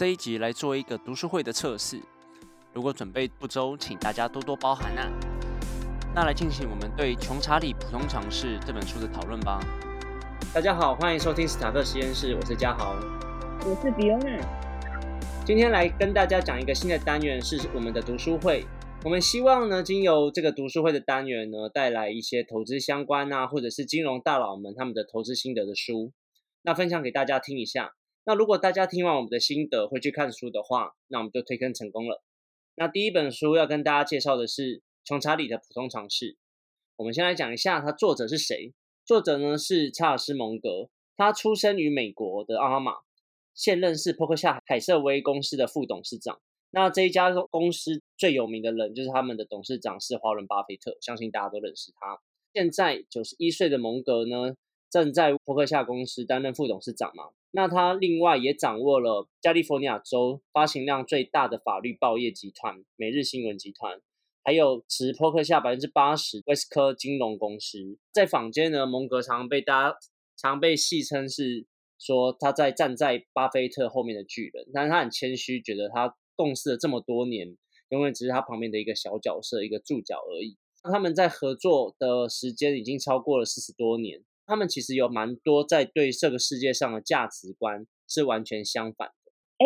[0.00, 2.00] 这一集来做一个读书会的测试。
[2.72, 5.06] 如果准备不周，请大家多多包涵啊。
[6.14, 9.60] 那来进行我们对《穷查理普通常识》这本书的讨论吧。
[10.54, 12.96] 大家好，欢迎收听史塔克实验室，我是嘉豪，
[13.66, 14.40] 我是比欧娜。
[15.44, 18.64] 今天来跟大家讲一个新的单元，是我们的读书会。
[19.04, 26.14] 我们希望呢，经由这个读书会的单元呢，带来一些投资相关啊，或者是金融大佬们他们的投资心得的书，
[26.62, 27.92] 那分享给大家听一下。
[28.24, 32.22] 那如果大家听完我们的心得会去看书的话，那我们就推坑成功了。
[32.74, 36.32] 那第一本书要跟大家介绍的是《穷查理的普通常识》。
[36.96, 38.72] 我们先来讲一下它作者是谁。
[39.06, 42.92] 作者呢是查尔斯·蒙格，他出生于美国的奥哈马，
[43.54, 46.40] 现任是波克夏海瑟威公司的副董事长。
[46.70, 52.20] 那这一家公司最有名的人就是他们的董事长是华伦巴菲特，相信大家都认识他。
[52.52, 54.54] 现在九十一岁的蒙格呢，
[54.88, 57.30] 正在伯克夏公司担任副董事长嘛。
[57.52, 64.00] 那他另外也掌握了加利福尼亚州发行量最大的法律报业集团——每日新闻集团，
[64.44, 67.98] 还有持扑克下百分之八十威斯科金融公司。
[68.12, 69.98] 在坊间呢，蒙格常被大家
[70.36, 71.66] 常被戏称是
[71.98, 76.16] 说他在站在巴菲特后面的巨人，但是他很谦虚，觉得他。
[76.36, 77.54] 共事了这么多年，
[77.90, 80.56] 永远只是他旁边的一个小角色，一个助脚而已。
[80.90, 89.32] 他们在合作的时间已经超过了四十多年，他们其实有蛮多在对这个世界上的价值观是完全相反的。
[89.58, 89.64] 哎，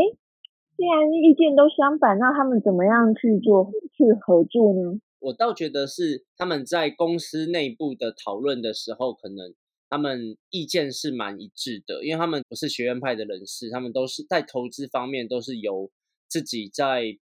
[0.76, 5.00] 既然意见都相反，那他们怎么样去做去合作呢？
[5.20, 9.54] 我倒觉得是他们在公司内部的讨论的时候，可能
[9.88, 15.91] 他们意见是蛮一致的，因为他们不是学院派的人士，他们都是在投资方面都是由。
[16.26, 17.16] 自己在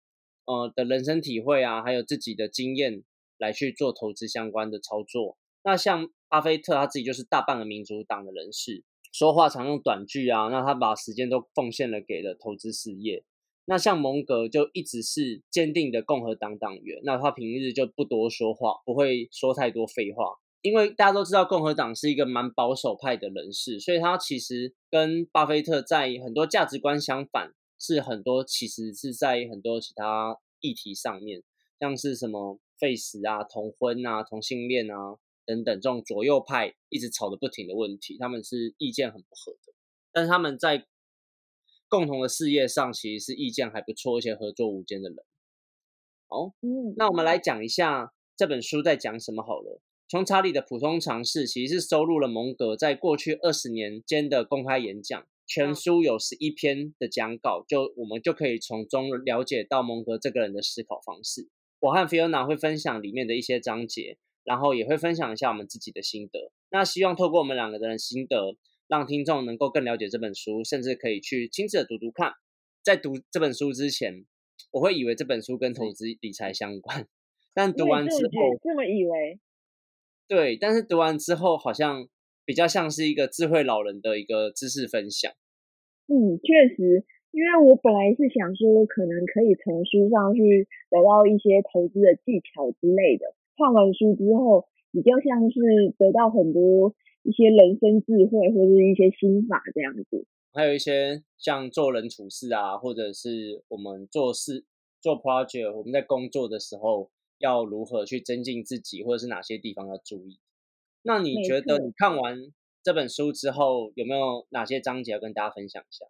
[0.46, 3.02] 呃的人生体会啊，还有自己的经验
[3.36, 5.36] 来去做投资相关的操作。
[5.64, 13.22] 那像巴菲特他自己就是大半个民主党的人士，说话常用短句啊，那他把时间都奉献了给了投资事业。
[13.66, 27.52] 那像蒙格就一直是坚定的共和党党员，那他平日就不多说话，不会说太多废话，因为大家都知道共和党是一个蛮保守派的人士，所以他其实跟巴菲特在很多价值观相反。
[27.84, 31.42] 是很多，其实是在很多其他议题上面，
[31.80, 35.16] 像是什么废死啊、同婚啊、同性恋啊
[35.46, 39.72] 等等这种左右派一直吵得不停的问题，他们是意见很不合的。
[40.12, 40.86] 但是他们在
[41.88, 45.18] 共同的事业上，其实是意见还不错，而且合作无间的人。
[46.28, 49.80] 哦，嗯，那我们来讲一下这本书在讲什么好了。
[50.08, 55.26] 从查理的普通常识，其实是收录了蒙格在过去二十年间的公开演讲。
[55.44, 61.48] 全书有十一篇的讲稿，就我们就可以从中了解到蒙格这个人的思考方式。
[61.80, 66.52] 我和 Fiona 会分享里面的一些章节，然后也会分享一下我们自己的心得。
[66.70, 68.56] 那希望透过我们两个人的心得，
[68.88, 72.32] 让听众能够更了解这本书，甚至可以去亲自的读读看。
[72.82, 74.24] 在读这本书之前，
[74.70, 77.06] 我会以为这本书跟投资理财相关，
[77.54, 78.30] 但读完之后
[78.62, 79.40] 这么以为，
[80.28, 82.08] 对，但是读完之后好像。
[82.44, 85.32] 比较像是一个智慧老人的一个知识分享。
[86.08, 93.32] 嗯，确实，因为我本来是想说，可能可以从书上去得到一些投资的技巧之类的。
[93.56, 100.26] 看完书之后，比较像是得到很多一些人生智慧或者一些心法这样子。
[100.52, 104.64] 还有一些像做人处事啊，或者是我们做事
[105.00, 110.38] 做 project，我们在工作的时候要如何去增进自己，或者是哪些地方要注意。
[111.02, 112.36] 那你觉得你看完
[112.82, 116.04] 这本书之后，有没有哪些章节要跟大家分享一下？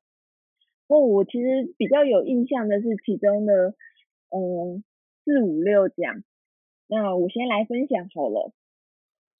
[0.88, 3.74] 哦，我其实比较有印象的是其中的，
[4.30, 4.82] 嗯，
[5.24, 6.24] 四五六讲。
[6.88, 8.52] 那我先来分享好了。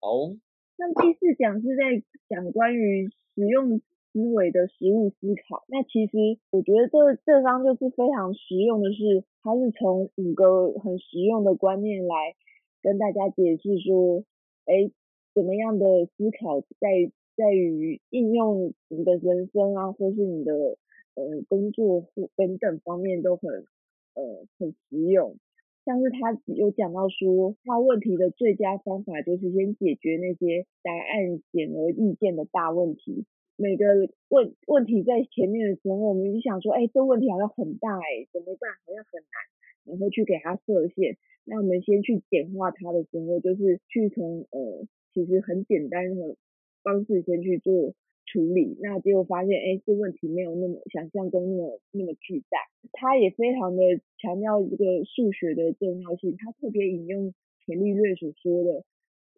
[0.00, 0.36] 哦。
[0.76, 5.64] 那第四讲是在讲关于实用思维的实物思考。
[5.68, 12.34] 那其实我觉得这这章就是非常实用的是，它是从五个很实用的观念来
[12.82, 14.24] 跟大家解释说，
[14.66, 14.90] 哎。
[15.34, 20.76] 怎么样的思考在在于应用你的人生啊，或是你的
[21.14, 23.64] 呃工作或等等方面都很
[24.12, 25.38] 呃很实用。
[25.84, 33.26] 像是他有讲到说，他问题的最佳方法就是先解决那些答案显而易见的大问题。
[33.56, 33.86] 每个
[34.28, 38.70] 问问题在前面的时候，我们就想说，哎，这问题好像很大，哎，怎么办？
[38.86, 41.16] 好像很难，然后去给他设限。
[41.44, 44.86] 那我们先去简化它的时候，就是去从呃。
[45.14, 46.36] 其实很简单的
[46.82, 47.92] 方式先去做
[48.24, 52.58] 处理，那结果发现，哎，这问题没有那么想象中那么那么巨大。
[52.90, 53.82] 他也非常的
[54.18, 57.32] 强调这个数学的重要性，他特别引用
[57.64, 58.84] 钱利瑞所说的：“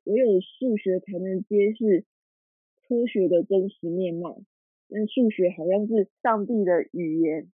[0.05, 2.05] 唯有数学才能揭示
[2.89, 4.41] 科学的真实面貌。”
[4.89, 7.51] 那数学好像是上帝的语言，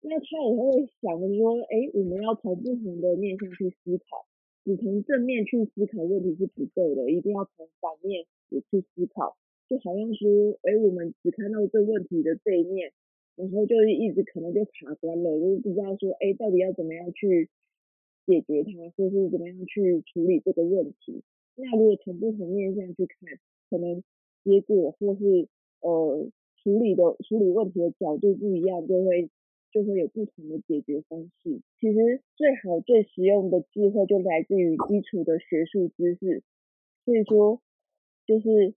[0.00, 4.26] 那他也会想着说，哎，我们要从不同的面向去思考，
[4.64, 9.36] 只从正面去思考问题是不够的，一定要从反面也去思考。
[9.68, 12.92] 就好像说，哎，我们只看到这问题的这一面，
[13.38, 17.48] 然后就一直可能就卡关了，就是不知道说，哎，到底要怎么样去
[18.26, 21.22] 解决它，或是怎么样去处理这个问题。
[21.54, 23.38] 那如果从不同面向去看，
[23.70, 24.02] 可能
[24.42, 25.46] 结果或是
[25.80, 29.30] 呃处理的处理问题的角度不一样，就会
[29.70, 31.60] 就会有不同的解决方式。
[31.78, 36.42] 其实最好最实用的智慧就来自于基础的学术知识，
[37.04, 37.62] 所以说
[38.26, 38.74] 就是。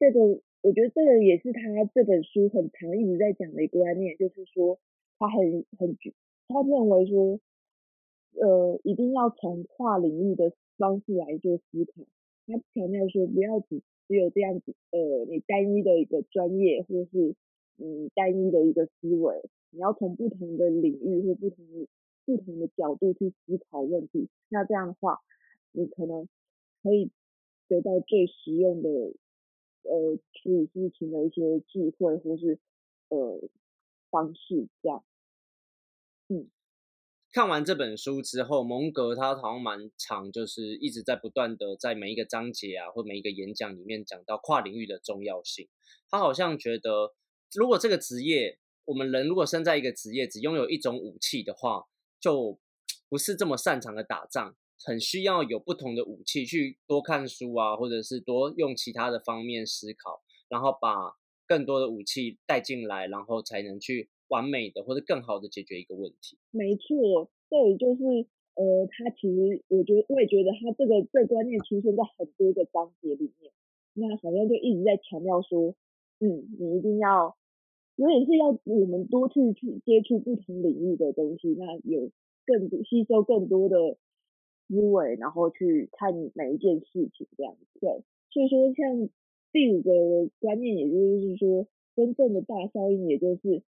[0.00, 1.60] 这个我觉得这个也是他
[1.94, 4.80] 这本书很常一直在讲的一个观念，就是说
[5.16, 5.96] 他很很
[6.48, 7.38] 他认为说，
[8.34, 12.02] 呃，一定要从跨领域的方式来做思考。
[12.46, 17.36] 他强调说，不要只只有这样子，呃，你单一的一个专业或者是
[17.76, 21.64] 嗯单一的一个思维，你要从不同的领域或不同
[22.26, 24.28] 不同的角度去思考问题。
[24.48, 25.20] 那这样的话，
[25.70, 26.28] 你可能
[26.82, 27.12] 可以
[27.68, 29.14] 得到最实用的。
[29.88, 32.58] 呃，处理事情的一些智慧或是
[33.08, 33.40] 呃
[34.10, 35.02] 方式，这样。
[36.28, 36.50] 嗯，
[37.32, 45.68] 看完这本书之后，蒙格他好像蛮长，就是一直在不断的在每一个章节啊，或每一个演讲里面讲到跨领域的重要性。
[46.10, 47.14] 他好像觉得，
[47.54, 51.86] 如果这个职业，我们人如果生在一个职业只拥有一种武器的话，
[52.20, 52.58] 就
[53.08, 54.54] 不是这么擅长的打仗。
[54.84, 61.16] 很需要有不同的武器去多看书啊，或者是多用其他的方面思考，然后把
[61.46, 66.38] 更多的武器带进来，然后才能去完美的或者更好的解决一个问题。
[66.52, 68.02] 没错，这里就是
[68.54, 73.52] 呃，他其实我觉得我也觉得他这个这观念出现在很多个章节里面，
[73.94, 75.74] 那好像就一直在强调说，
[76.20, 77.36] 嗯，你一定要，
[77.96, 82.10] 有点是要我们多去去接触不同领域的东西，那有
[82.46, 83.96] 更多吸收更多的。
[84.68, 88.04] 思维，然后去看每一件事情这样子，对。
[88.30, 89.08] 所以说，像
[89.50, 89.90] 第五个
[90.38, 91.66] 观念，也就是说，
[91.96, 93.62] 真正的大效应，也就是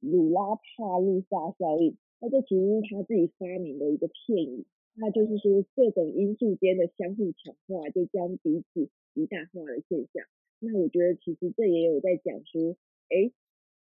[0.00, 1.96] 鲁拉帕路萨效应。
[2.18, 4.64] 那这其实是他自己发明的一个片语，
[4.94, 10.24] 那就是说，各种因素间的相互强化，就将彼此极大化的现象。
[10.58, 12.74] 那我觉得，其实这也有在讲说，
[13.10, 13.30] 哎，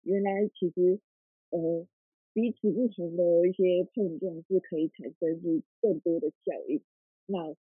[0.03, 0.99] 原来其实，
[1.51, 1.87] 呃。
[2.35, 6.81] 彼此不同的一些碰撞是可以产生出更多的效应，
[7.27, 7.55] 那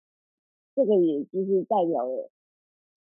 [0.77, 2.31] 这个也就是代表了，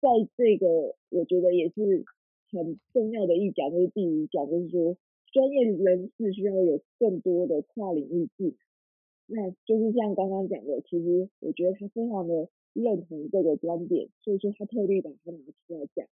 [0.01, 2.05] 在这个我觉得也是
[2.51, 4.97] 很重要的一讲，就是第五讲，就是说
[5.31, 8.55] 专业人士需要有更多的跨领域技能，
[9.27, 16.07] 那就是像刚刚讲的，其实我觉得他非常的认同这个观点，所以说他特地把它拿出来讲。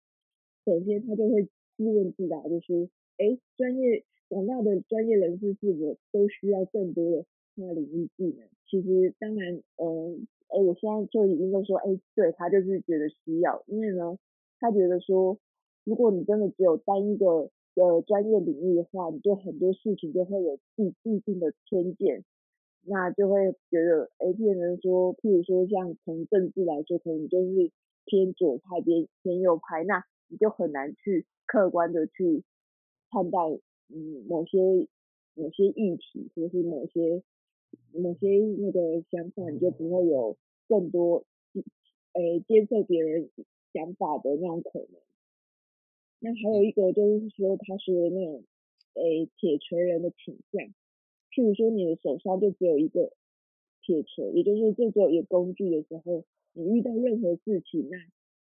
[0.66, 1.46] 首先他就会
[1.78, 2.88] 自问自答，就说，
[3.18, 4.04] 哎，专业。
[4.30, 7.26] 广大的专业人士是否都需要更多的
[7.56, 8.46] 跨领域技能？
[8.70, 14.20] 其实当然，嗯，哎，我现在就已经都说，哎，对他就是觉得需要，因为呢，
[14.60, 15.38] 他觉得说，
[15.86, 22.26] 如果你真的只有单一个的专业领域的话，你就很多事情就会有既既定的偏见，
[22.84, 27.72] 那就会觉得，哎，变成说，譬如说像从政治来说，可能就是
[28.04, 32.44] 偏左派偏偏右派，那你就很难去客观的去
[33.10, 33.40] 看待。
[33.90, 34.60] 嗯，某些
[35.34, 37.24] 某些议题，或是某些
[37.94, 40.36] 某些那个想法，你就不会有
[40.68, 41.26] 更多
[42.12, 43.30] 诶接受别人
[43.72, 44.90] 想法的那种可能。
[46.20, 48.44] 那还有一个就是说，他说的那种
[48.96, 50.62] 诶铁锤人的倾向，
[51.32, 53.14] 譬如说你的手上就只有一个
[53.84, 57.98] 铁锤，也就是说就只有一个工具的时候，你遇到任何事情，那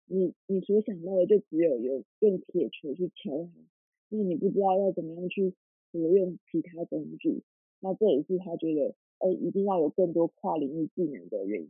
[0.05, 3.72] 你你所想到的就只有有用铁锤去敲它。
[4.15, 5.55] 那你不知道要怎么样去
[5.91, 7.41] 使用其他工具，
[7.81, 11.69] 那这也是他觉得，哎，一定要有更多跨领域技能的原因。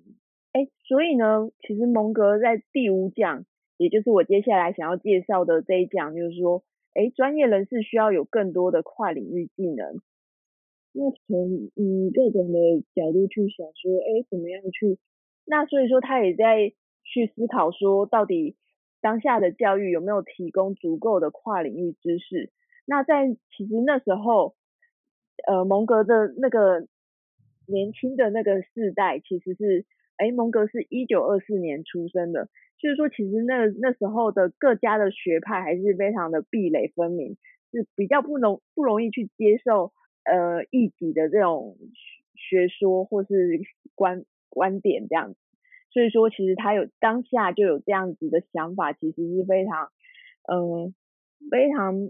[0.52, 3.46] 哎，所以呢，其实蒙格在第五讲，
[3.78, 10.02] 也就是我接下来想要介绍的这一讲，就是说，哎，专业人士需要有更多的跨领域技能。
[10.92, 12.60] 那从嗯各种的
[12.94, 15.00] 角度去想说，哎，怎么样去？
[15.46, 16.74] 那所以说他也在
[17.06, 18.58] 去思考说，到底。
[19.04, 22.52] 当下的教育有没有提供足够的跨领域知识？
[22.86, 24.56] 那在其实那时候，
[25.46, 26.88] 呃，蒙格的那个
[27.68, 37.36] 年轻的那个世代，其实是，哎，蒙格是一九二四年出生的，就是说，其实那那时候的各家的学派还是非常的壁垒分明，
[37.74, 39.92] 是比较不容不容易去接受
[40.24, 41.76] 呃异己的这种
[42.36, 43.60] 学说或是
[43.96, 45.36] 观观点这样。
[45.94, 49.92] 所以说，其实他有当下就有这样子的想法，其实是非常，
[50.52, 50.96] 嗯，
[51.52, 52.10] 非常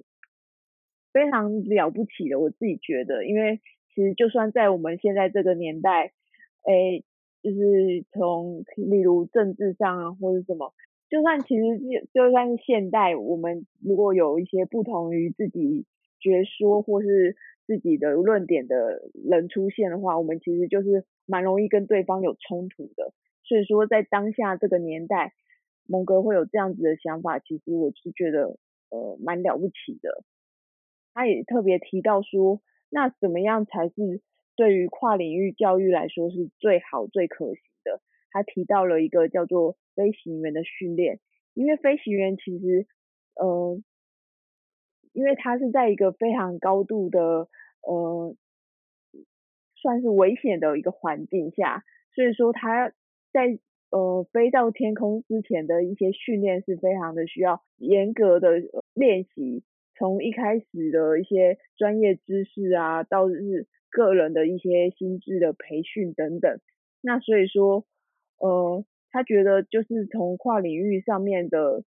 [1.12, 3.60] 非常了不起的，我自己觉得，因为
[3.94, 6.13] 其实就算在我们现在这个年代，
[6.63, 7.04] 哎，
[7.44, 10.74] 就是从例如政治上啊，或者什么，
[11.10, 15.86] 就算其实就就算是现代，我们如果有一些不同于自己
[16.20, 17.36] 学说或是
[17.68, 23.12] 自己的论点的人出现的话，我们其实就是蛮容易跟对方有冲突的。
[23.43, 25.33] 所以说，在当下这个年代，
[25.85, 28.57] 蒙哥会有这样子的想法，其实我是觉得
[28.89, 30.23] 呃蛮了不起的。
[31.13, 34.21] 他也特别提到说，那怎么样才是
[34.55, 38.01] 对于跨领域教育来说是最好最可行的？
[38.31, 41.19] 他提到了一个叫做飞行员的训练，
[41.53, 42.88] 因为飞行员其实，
[43.35, 43.79] 呃，
[45.12, 47.47] 因为他是在一个非常高度的
[47.81, 48.35] 呃，
[49.75, 51.83] 算是危险的一个环境下，
[52.15, 52.91] 所以说他
[53.34, 53.60] 在
[53.90, 58.62] 呃飞到天空之前的一些训练是非常的需要严格的
[58.94, 59.63] 练习。
[59.96, 66.60] 从一开始的一些专业知识啊，到是个人的一些心智的培训等等，
[67.00, 67.86] 那所以说，
[68.40, 71.84] 呃，他觉得就是从跨领域上面的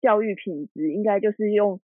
[0.00, 1.80] 教育品质，应该就是用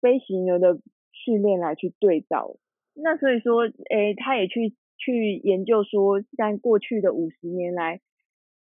[0.00, 0.78] 飞行员的
[1.10, 2.56] 训练来去对照。
[2.94, 8.00] 那所以说，诶，他也去去研究说，在过去的五十年来，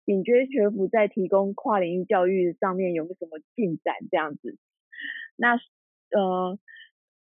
[0.05, 4.57] 顶尖学府在提供跨领域教育上面有没有什么进展这样子？
[5.35, 5.59] 那。
[6.15, 6.59] 呃，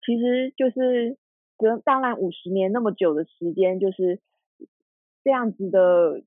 [0.05, 1.17] 其实就是，
[1.83, 4.21] 当然五十年那么久的时间，就是
[5.21, 6.23] 这样子的，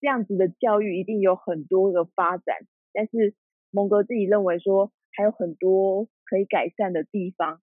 [0.00, 2.56] 这样子的教育一定有很多的发展。
[2.94, 3.34] 但是
[3.70, 7.60] 蒙哥自己认为说，还有很多可以改善的地方。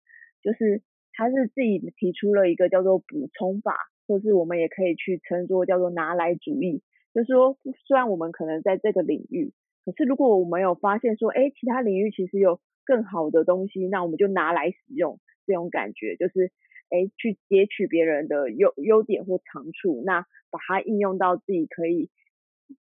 [0.42, 3.76] 就是他是自己提出了一个叫做补充法，
[4.08, 6.82] 或是我们也可以去称作叫做拿来主义。
[7.14, 9.54] 就是说，虽然我们可能在这个领域，
[9.86, 12.60] 可是如果我们有发现说，哎，其他领域其实有。
[12.84, 16.52] 更好的东西，那我们就拿来使用，这种感觉就是，
[16.90, 22.10] 哎，去截取别人的优优点或长处，那把它应用到自己可以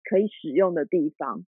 [0.02, 1.44] 可以使用的地方。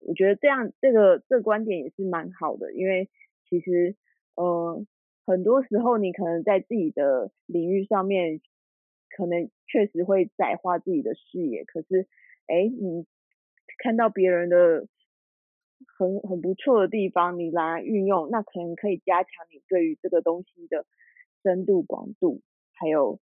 [0.00, 3.10] 我觉得这样这个这个观点也是蛮好的，因为
[3.50, 3.96] 其实，
[4.34, 4.82] 呃，
[5.26, 8.40] 很多时候你可能在自己的领域上面，
[9.16, 12.08] 可能确实会窄化自己的视野，可是，
[12.46, 13.06] 哎，你
[13.78, 14.88] 看到别人的。
[15.98, 20.86] 很很不错的地方，你来运用，那可能可以加强你对于这个东西的
[21.42, 22.42] 深度、广度，
[22.72, 23.20] 还有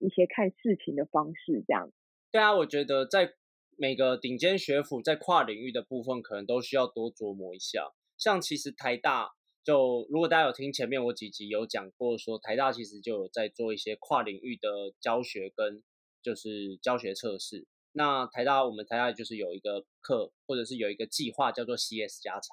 [0.00, 1.92] 一些看事情的方式，这样。
[2.32, 3.34] 对啊，我觉得在
[3.78, 7.92] 每个顶尖学府在跨领域的部分，可能都需要多琢磨一下。
[8.18, 9.28] 像其实台大，
[9.64, 14.68] 就如果大家有听前面我几集有讲过，说台大其实就有在做一些跨领域的
[15.00, 15.82] 教学跟
[16.22, 17.66] 就是教学测试。
[17.92, 22.48] 那台大我们台大就是有一个课，或者是有一个计划叫做 CS 加叉。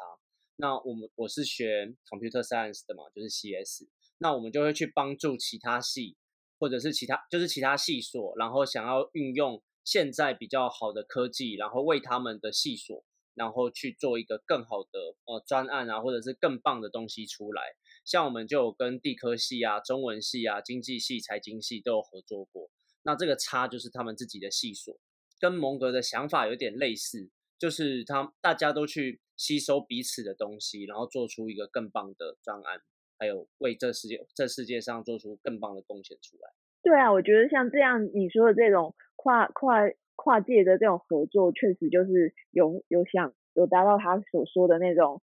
[0.56, 3.88] 那我们我是学 Computer Science 的嘛，就是 CS。
[4.20, 6.15] 那我们就会去帮助其他系，
[6.60, 13.03] 或者是其他就是其他系所，然后想要运用现在比较好的科技，然后为他们的系所，
[13.36, 17.62] 然后去做一个更好的呃专案啊，或者是更棒的东西出来。
[18.06, 22.70] 像我们就有跟地科系啊、中文系啊、经济系、财经系都有合作过。
[23.04, 25.00] 那这个差就是他们自己的系所。
[25.40, 32.80] 跟蒙格的想法有点类似，就是他大家都去吸收彼此的东西，然后做出一个更棒的专案，
[33.18, 36.52] 还有为这世界这世界上做出更棒的贡献出来。
[36.84, 39.80] 对啊，我觉得像这样你说的这种跨跨
[40.24, 45.24] 跨界的这种合作，确实就是有有想有达到他所说的那种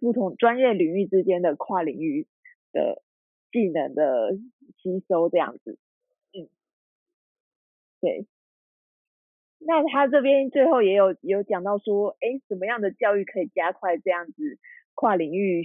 [0.00, 2.26] 不同专业领域之间的跨领域
[2.72, 3.02] 的
[3.52, 4.32] 技能的
[4.78, 5.78] 吸收这样子。
[6.32, 6.48] 嗯，
[8.00, 8.26] 对。
[9.58, 14.58] 那他这边最后也有有讲到说，哎，什么样的教育可以加快这样子
[14.94, 15.64] 跨领域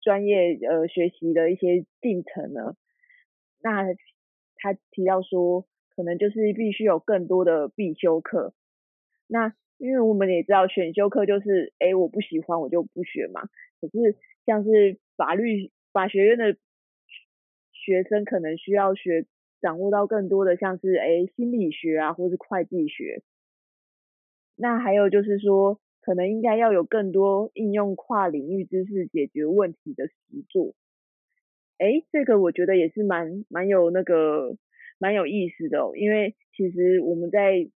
[0.00, 2.74] 专业呃学习的一些进程呢？
[3.60, 3.84] 那
[4.56, 5.66] 他提到说，
[5.98, 8.54] 可能就是必须有更多的必修课。
[9.26, 13.48] 那因为我们也知道选修课就是，哎，我不喜欢我就不学嘛。
[13.80, 16.56] 可是像是法律法学院的
[17.72, 19.26] 学生，可能需要学
[19.60, 23.24] 掌握到更多的，像是哎心理学啊，或是会计学。
[24.54, 30.14] 那还有就是说，可能应该要有更多应用跨领域知识解决问题的实
[30.48, 30.76] 作。
[31.78, 34.56] 哎，这个我觉得也是蛮蛮有那个
[34.98, 37.68] 蛮有意思的哦，因为其实我们在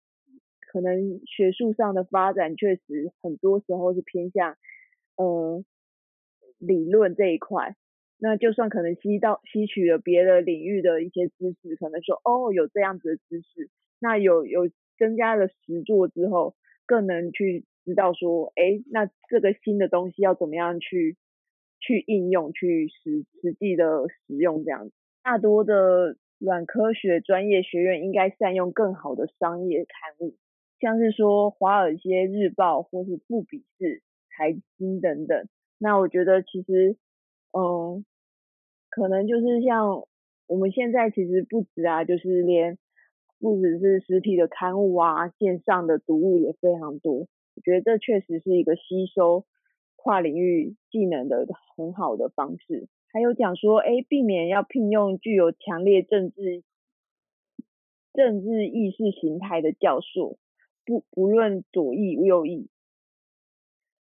[0.61, 4.57] 可能学术上的发展，确实很多时候是偏向
[5.17, 5.65] 呃
[6.59, 7.77] 理论这一块。
[8.19, 16.55] 那就算可能吸到吸取了别的领域的一些知识，可能说哦有这样子的知识，那有有增加了实作之后。
[16.85, 21.17] 更能去知道说，哎，那这个新的东西要怎么样去
[21.79, 24.93] 去应用、去实实际的使用这样子。
[25.23, 30.35] 大多的软科学专业学院应该善用更好的商业刊物，
[30.81, 33.85] 像是说《华尔街日报》或是《布比士》、
[34.29, 35.47] 《财经》等等。
[35.79, 36.97] 那我觉得其实，
[37.53, 38.05] 嗯，
[38.91, 40.05] 可能就是像
[40.49, 42.77] 我们现在其实不止啊，就是连
[43.39, 47.29] 不只是实体的刊物啊，线上的读物也非常多。
[47.55, 49.47] 我觉得这确实是一个吸收
[49.95, 51.47] 跨领域技能的
[51.77, 52.89] 很好的方式。
[53.13, 56.63] 还有讲说，哎，避免要聘用具有强烈政治
[58.15, 60.39] 政治意识形态的教授，
[60.87, 62.69] 不不论左翼右翼。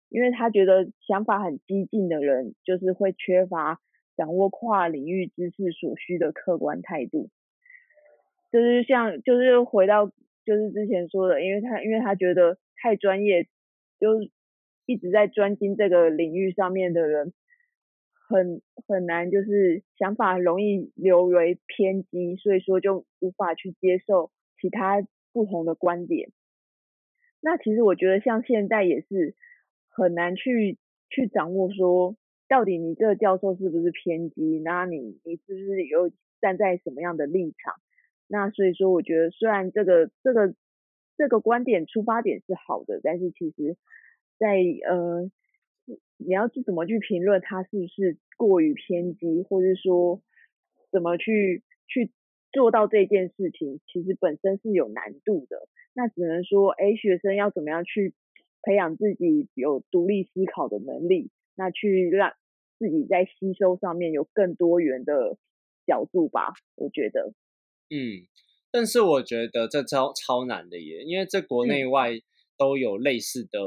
[0.09, 3.79] 因为他觉得想法很激进的人，就是会缺乏
[4.17, 7.29] 掌握跨领域知识所需的客观态度。
[8.51, 10.07] 就是像，就是回到，
[10.45, 13.47] 就是之前说的，因为他，因为他觉得太专业，
[14.01, 14.21] 就
[14.85, 17.31] 一直在专精这个领域上面的人，
[18.31, 26.31] 很很难，就是想法容易流为偏激，所以说就无法去接受其他不同的观点。
[27.41, 29.35] 那其实我觉得像现在也是。
[29.93, 30.77] 很难去
[31.09, 32.15] 去掌握说，
[32.47, 34.57] 到底你这个教授是不是偏激？
[34.63, 36.09] 那你你是不是有
[36.39, 37.73] 站在什么样的立场？
[38.25, 40.55] 那所以说，我觉得虽然这个这个
[41.17, 43.75] 这个观点出发点是好的，但是其实，
[44.39, 44.55] 在
[44.87, 45.29] 呃，
[46.25, 50.21] 你要去怎么去评论他是不是过于偏激，或者说
[50.91, 52.11] 怎么去去
[52.51, 55.67] 做到这件事情，其实本身是有难度的。
[55.93, 58.13] 那只能说，哎，学生要怎么样去？
[58.63, 62.33] 培养自己有独立思考的能力，那去让
[62.77, 65.39] 自己在吸收上面有更多元的
[65.87, 66.53] 角度吧。
[66.75, 67.33] 我觉得，
[67.89, 68.27] 嗯，
[68.69, 72.11] 但是我觉得这超超难的耶，因为这国内外
[72.55, 73.59] 都有类似的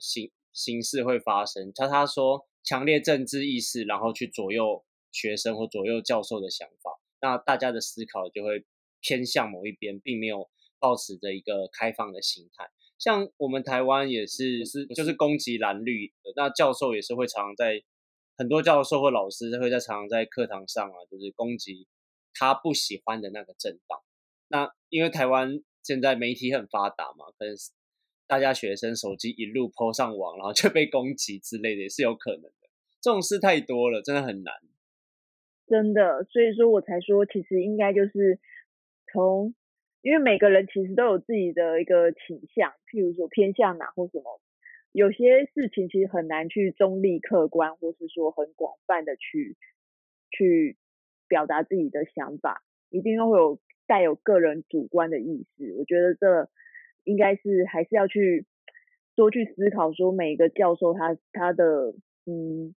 [0.00, 1.72] 形形式会发生。
[1.74, 8.64] 他他说强烈政治意识，然后去左右学生或左右教授的想法，那大家的思考就会
[9.00, 12.70] 偏向某一边，并没有保持着一个开放的心态。
[12.98, 17.82] 像我们台湾也是是就是攻击蓝绿的，那教授也是会常常在
[18.36, 21.88] 很多教授或老师会在常常在课堂上啊，就是攻击
[22.32, 24.00] 他不喜欢的那个政党。
[24.46, 27.54] 那因为台湾现在媒体很发达嘛，可能
[28.32, 32.70] 大家学生手机一路抛上网，然后就被攻击之类的也是有可能的。
[33.02, 34.54] 这种事太多了，真的很难。
[35.66, 38.40] 真的，所以说我才说，其实应该就是
[39.12, 39.54] 从。
[40.00, 44.40] 因为每个人其实都有自己的一个倾向，譬如说偏向哪或什么，
[44.92, 49.58] 有些事情其实很难去中立客观，或是说很广泛的去
[50.30, 50.78] 去
[51.28, 55.72] 表达自己的想法，一定会有带有个人主观的意思。
[55.78, 56.50] 我觉得这
[57.04, 58.46] 应该是还是要去
[59.16, 61.94] 多去思考，说每一个教授他他的
[62.26, 62.74] 嗯，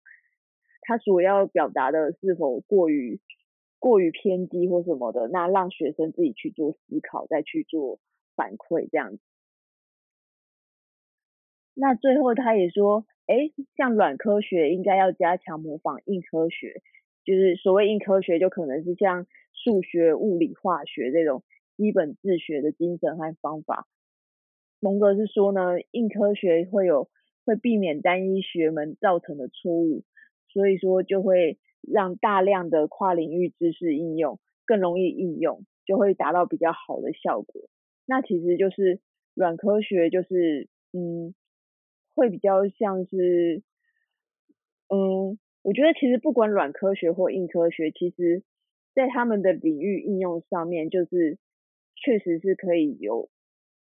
[0.83, 3.21] 他所要表达的是否过于。
[3.81, 8.01] 过于偏激或什么的，那让学生自己去做思考，再去做
[8.35, 9.19] 反馈这样子。
[11.75, 16.81] 那最后他也说，哎，像软科学应该要加强模仿硬科学，
[17.27, 21.43] 就是所谓硬科学，就可能是像数学、物理、化学这种
[21.77, 23.87] 基本自学的精神和方法。
[24.85, 27.09] 蒙格是说呢，硬科学会有
[27.47, 30.05] 会避免单一学门造成的错误，
[30.53, 31.59] 所以说就会。
[31.87, 37.69] 让大量的跨领域知识应用更容易应用，就会达到比较好的效果。
[38.07, 39.01] 那其实就是
[39.35, 41.35] 软科学，就是嗯，
[42.15, 43.63] 会比较像是，
[44.89, 48.43] 嗯，我觉得其实不管软科学或硬科学，其实
[48.95, 51.37] 在他们的领域应用上面，就是
[51.97, 53.29] 确实是可以有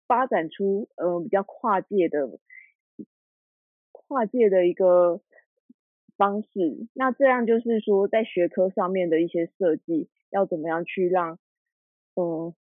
[0.08, 2.40] 发展出嗯比较跨界的
[3.92, 5.22] 跨界的一个。
[6.18, 11.40] 方式，那这样就是说，在学科上面的一些设计，要怎么样去让，
[12.16, 12.56] 嗯，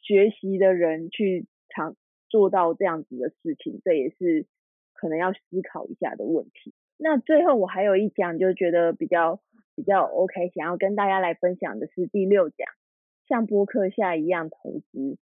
[0.00, 1.94] 学习的人去常
[2.28, 4.46] 做到这样子的事情，这也是
[4.94, 6.74] 可能要思考一下的问题。
[6.96, 9.40] 那最后我还有一讲，就觉得比较
[9.76, 12.66] 比较 OK，想要跟大家来分享的是第六讲，
[13.28, 15.18] 像播客下一样投资。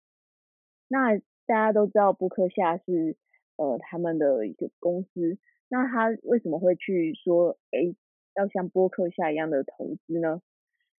[0.93, 3.17] 那大家都知道，布克夏是
[3.55, 5.39] 呃他们的一个公司。
[5.67, 7.95] 那他为什么会去说，哎，
[8.35, 10.39] 要像播客下一样的投资呢？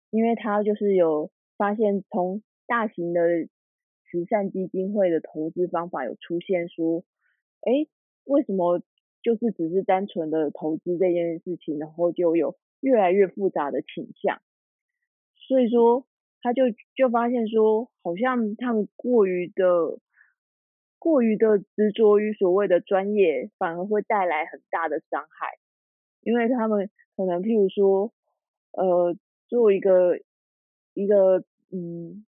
[0.10, 3.22] 因为他就是有发现，从大型的
[4.10, 7.04] 慈善基金会的投资方法有出现说，
[7.62, 7.86] 哎，
[8.24, 8.82] 为什么
[9.22, 14.42] 就是只是单纯的投资这件事情，然后就有越来越复杂的倾向？
[15.48, 16.08] 所以说，
[16.44, 16.64] 他就
[16.96, 19.98] 就发现说，好像他们过于的。
[21.00, 25.58] 过于的执着于所谓的专业，反而会带来很大的伤害。
[26.22, 28.14] 因为他们可能譬如说，
[28.72, 29.14] 呃，
[29.50, 30.20] 做一个
[30.94, 32.26] 一个嗯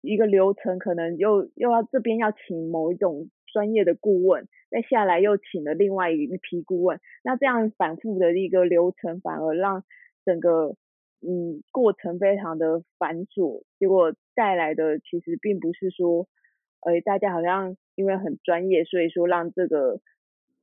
[0.00, 9.84] 一个流程，可能又又要这边要请某一种专业的顾问，再下来又请了另外一批顾问，那这样反复的一个流程，反而让
[10.24, 10.76] 整个
[11.20, 16.28] 嗯过程非常的繁琐，结果带来的其实并不是说，
[16.80, 20.00] 呃大家好像因为很专业，所以说让这个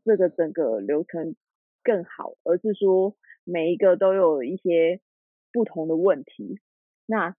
[0.03, 1.35] 这个整个流程
[1.83, 5.01] 更好，而是说每一个都有一些
[5.51, 6.59] 不同的问题。
[7.05, 7.35] 那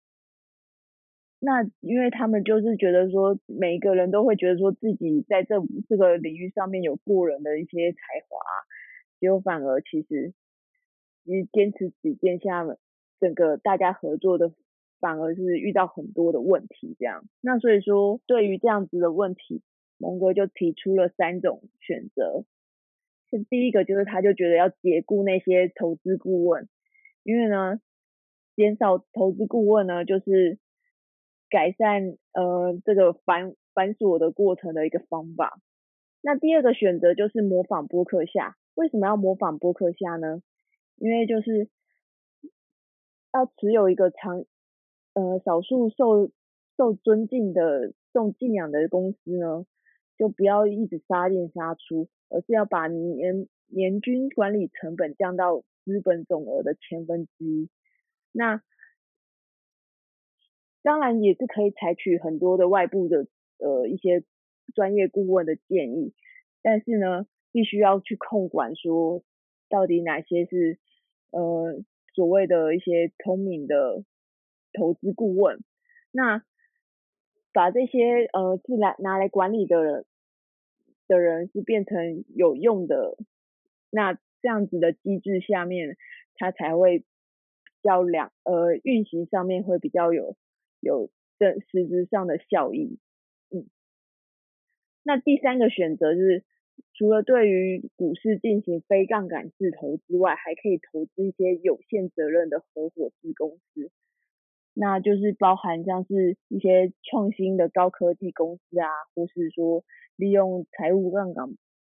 [1.38, 5.56] 那因为他们就是觉得说，每一个人都会觉得说自己在这
[5.88, 7.98] 这个领域上面有过人的一些才
[8.28, 8.38] 华，
[9.20, 10.32] 结果反而其实，
[11.24, 12.64] 你坚持己见下，
[13.20, 14.52] 整个大家合作的
[15.00, 17.24] 反而是遇到很多的问题这样。
[17.40, 19.62] 那所以说，对于这样子的问题，
[19.98, 22.44] 蒙哥就提出了三种选择。
[23.30, 26.68] 是第一个就是他就觉得要解雇那些投资顾问，
[27.22, 27.80] 因为呢，
[28.54, 30.58] 减少投资顾问呢就是。
[31.48, 35.60] 改善呃这个繁繁琐的过程的一个方法。
[36.20, 38.56] 那第二个选择就是模仿播客下。
[38.74, 40.42] 为什么要模仿播客下呢？
[40.96, 41.68] 因为就是
[43.36, 44.44] 要持有一个长
[45.14, 46.30] 呃少数受
[46.76, 49.66] 受尊敬的受敬仰的公司呢，
[50.16, 57.68] 就不要一直杀进杀出，而是要把年年均管理成本降到资本总额的千分之一。
[58.32, 58.62] 那
[60.82, 63.26] 当然也是可以采取很多的外部的
[63.58, 64.24] 呃一些
[64.74, 66.14] 专业顾问的建议，
[66.62, 69.22] 但是呢，必须要去控管说
[69.68, 70.78] 到底哪些是
[71.32, 71.82] 呃
[72.16, 74.02] 所谓的一些聪明的
[74.72, 75.60] 投资顾问，
[76.10, 76.42] 那
[77.52, 80.04] 把这些呃是来拿来管理的人
[81.06, 83.16] 的人是变成有用的，
[83.90, 85.96] 那这样子的机制下面，
[86.34, 87.04] 它才会
[87.84, 90.36] 较两呃运行上面会比较有。
[90.80, 93.00] 有的实质上的效益，
[93.50, 93.66] 嗯，
[95.02, 96.44] 那第三个选择是，
[96.94, 103.90] 除了对于股市进行非杠杆式投资外，还可以投资一些有限责任的合伙制公司，
[104.74, 109.84] 那就是包含像是一些创新的高科技公司啊，或是说
[110.16, 111.56] 利用财务杠杆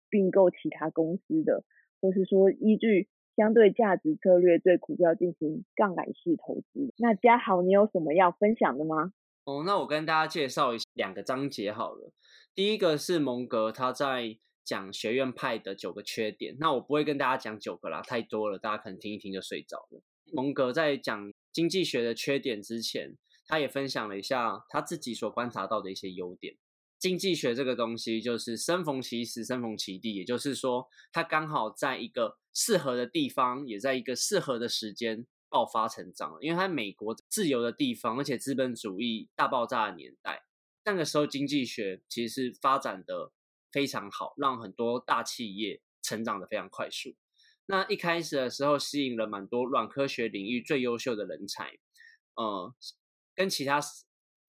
[0.10, 1.64] 并购其他公司的，
[2.02, 3.08] 或是说依据。
[3.38, 6.92] 相对价值策略对股票进行杠杆式投资。
[6.98, 9.14] 那嘉豪，你有什么要分享的吗？
[9.46, 12.12] 哦，那我跟大家介绍一两个章节好了。
[12.56, 16.58] 第一个是蒙格他在讲学院派的九个缺点。
[16.60, 20.04] 那我不会跟大家讲九个啦，太多了，大家可能听一听就睡着了。
[20.34, 23.16] 蒙格在讲经济学的缺点之前，
[23.48, 26.58] 他也分享了一下他自己所观察到的一些优点。
[27.00, 36.36] 经济学这个东西就是生逢其时，生逢其地，也就是说，它刚好在一个适合的地方，也在一个适合的时间爆发成长。
[36.42, 40.42] 因为它美国自由的地方，而且资本主义大爆炸的年代，
[40.84, 43.32] 那个时候经济学其实是发展的
[43.78, 47.16] 非常好，让很多大企业成长的非常快速。
[47.68, 51.78] 那一开始的时候，吸引了蛮多软科学领域最优秀的人才，
[52.34, 52.74] 呃，
[53.36, 53.80] 跟其他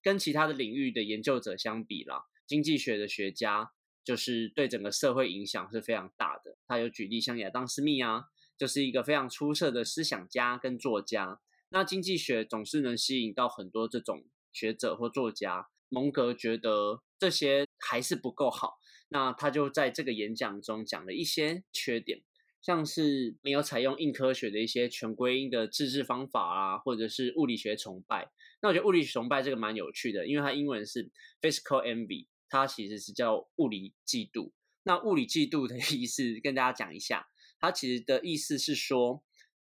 [0.01, 2.23] 跟其他的领域的研究者相比啦。
[2.47, 3.69] 经济学的学家
[4.03, 6.57] 就是对整个社会影响是非常大的。
[6.65, 8.23] 他有举例，像亚当·斯密啊，
[8.57, 11.39] 就是一个非常出色的思想家跟作家。
[11.69, 15.67] 那经济学总是能吸引到很多这种学者或作家。
[15.91, 18.77] 蒙格觉得这些还是不够好，
[19.09, 22.21] 那他就在这个演讲中讲了一些缺点，
[22.61, 28.31] 像是没有采用硬科学的一些全归因的自制方法啊，或者是物理学崇拜。
[28.61, 32.27] 那我觉得物理学崇拜这个蛮有趣的，因为它英文是 physical envy。
[32.51, 34.49] 它其实是叫物理嫉妒。
[34.81, 37.27] 那物理嫉妒的意思，跟大家讲一下，
[37.59, 39.23] 它其实的意思是说，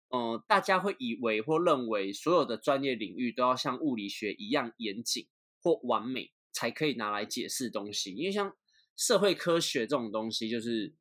[0.10, 5.25] 嗯，大家会以为或认为所有的专业领域都要像物理学一样严谨
[5.63, 8.13] 或完美，才可以拿来解释东西。
[8.13, 8.55] 因为像
[8.97, 10.93] 社会科学这种东西，就是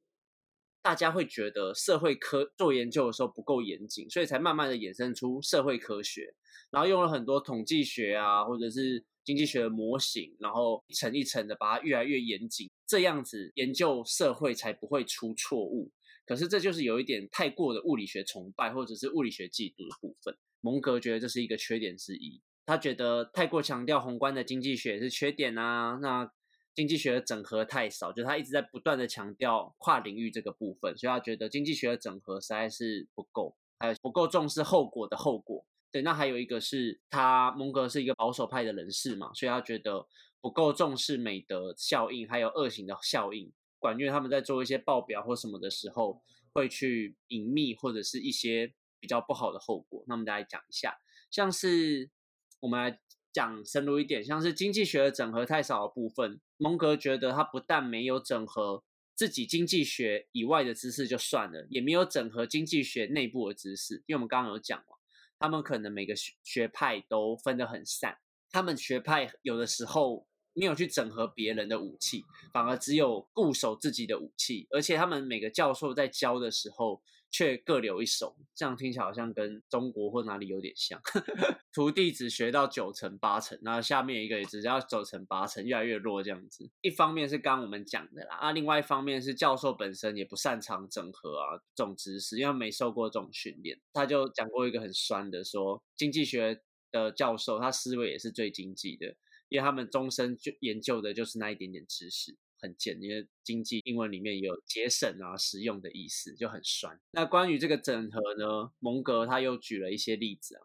[0.82, 6.34] 大家会觉得社会科做研究的时候不够严谨，所以才慢慢的衍生出社会科学，
[6.70, 9.04] 然后用了很多统计学啊，或者是。
[9.24, 15.90] 经济学的模型，然后一层一层的把它越来越严谨，这样子研究社会才不会出错误。
[16.26, 20.36] 可是这就是有一点太过的物理学崇拜或者是物理学嫉妒的部分。
[20.60, 25.98] 蒙格觉得这是一个缺点之一，他觉得太过强调宏观的经济学是缺点啊。
[26.02, 26.30] 那
[26.74, 35.64] 经济学的整合太少，就他一直在不断的强调跨领域这个部分，所以他觉得经济学的整合实在是不够，还有不够重视后果的后果。
[35.92, 40.08] 对，那还有一个是他蒙格是一个保守派的人士嘛，所以他觉得
[40.40, 43.52] 不够重视美德效应，还有恶行的效应。
[43.78, 46.20] 管因为他们在做一些报表或什么的时候，
[46.52, 50.02] 会去隐秘或者是一些比较不好的后果。
[50.08, 50.98] 那我们再来讲一下，
[51.30, 52.10] 像是
[52.58, 52.98] 我们来
[53.34, 58.82] 讲深入一点，像是经济学的整合太少的部分，蒙格觉得他不但没有整合
[59.14, 64.96] 自己经济学以外的知识就算了，也没有整合经济学内部的知识，因为我们刚刚有讲嘛，
[65.38, 68.16] 他们可能每个学学派都分得很散，
[68.50, 70.26] 他们学派有的时候。
[70.56, 77.02] 没有去整合别人的武器，反而只有固守自己的武器，而且他们每个教授在教的时候
[77.34, 81.00] 却各留一手，这样听起来好像跟中国或哪里有点像。
[81.74, 86.70] 徒弟只学到九成八成，然后下面一个也只要九成八成，越来越弱这样子。
[86.80, 93.80] 一方面是刚我们讲的啦，啊，另外一方面是教授本身也不擅长整合啊这种知识，因为没受过这种训练。
[93.92, 99.16] 他就讲过一个很酸的，说经济学的教授他思维也是最经济的。
[99.50, 102.98] 因为他们终身就研究的就是那一点点知识，很简。
[103.02, 106.98] 因为经济英文里面有节省啊、实用的意思，就很酸。
[107.10, 110.62] 那关于这个整合呢，蒙格他又举了一些例子啊，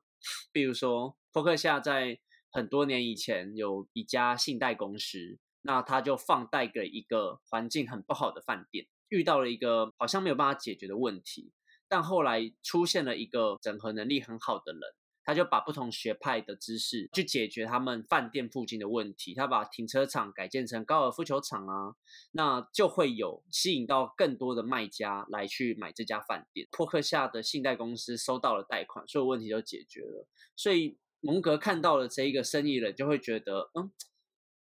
[0.54, 2.18] 比如说，托克夏在
[2.50, 11.52] 很多年以前有一家信贷公司，那他就放贷给一个环境很不好的饭店，遇到了一个好像没有办法解决的问题，
[11.90, 14.82] 但后来出现了一个整合能力很好的人。
[15.24, 19.34] 他就把不同学派的知识去解决他们饭店附近的问题。
[19.34, 21.96] 他把停车场改建成高尔夫球场啊，
[22.32, 26.68] 那就会有吸引到更多的卖家来去买这家饭店。
[26.72, 30.28] 托克下的信贷公司收到了贷款，所有问题都解决了。
[30.56, 33.92] 所以蒙格看到了这一个生意人，就会觉得，嗯，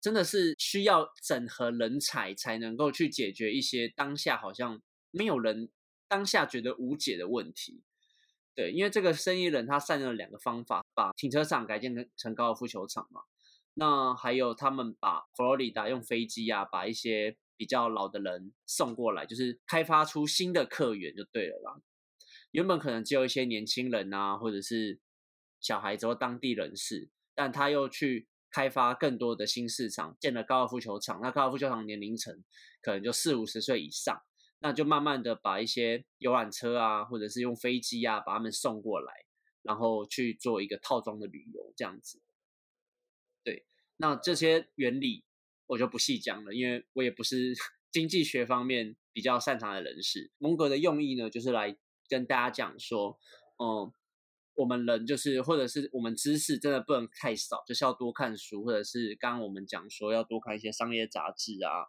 [0.00, 5.70] 真的是需要整合人才才能够去解决一些当下好像没有人
[6.08, 7.82] 当下觉得无解的问题。
[8.54, 13.22] 对，因为这个生意人他善用了两个方法，把停车场改建成成高尔夫球场嘛。
[13.74, 21.80] 那还有他们把佛罗里达用飞机啊，把一些比较老的人送过来，就是开发出新的客源就对了啦。
[22.50, 24.98] 原本可能只有一些年轻人啊，或者是
[25.60, 31.20] 小孩子或当地人士，但他又去开发更多的新市场，建了高尔夫球场。
[31.22, 32.42] 那高尔夫球场年龄层
[32.82, 34.20] 可能就四五十岁以上。
[34.62, 39.12] 那就慢慢的把一些游览车啊，或者是用飞机啊，把他们送过来，
[39.62, 42.20] 然后去做一个套装的旅游这样子。
[43.42, 43.64] 对，
[43.96, 45.24] 那这些原理
[45.66, 47.54] 我就不细讲了，因为我也不是
[47.90, 50.30] 经济学方面比较擅长的人士。
[50.36, 51.74] 蒙格的用意呢，就是来
[52.08, 53.18] 跟大家讲说，
[53.56, 53.90] 嗯，
[54.54, 61.86] 我们人就是，或者是我们知识真的不能太少，就是要多看书，或者是刚刚我们讲说要多看一些商业杂志啊。